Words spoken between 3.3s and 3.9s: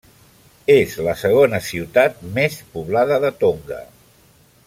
Tonga.